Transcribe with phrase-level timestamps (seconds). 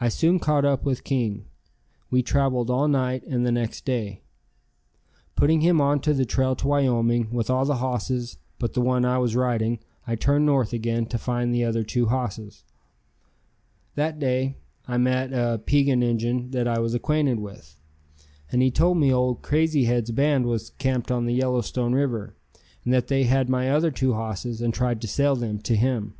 [0.00, 1.44] I soon caught up with King.
[2.10, 4.22] We traveled all night and the next day.
[5.36, 9.18] Putting him on the trail to Wyoming with all the hosses but the one I
[9.18, 12.64] was riding, I turned north again to find the other two hosses.
[13.94, 14.56] That day
[14.88, 17.80] I met a Piegan Injun that I was acquainted with,
[18.50, 22.34] and he told me old Crazy Head's band was camped on the Yellowstone River,
[22.84, 26.14] and that they had my other two hosses and tried to sell them to him.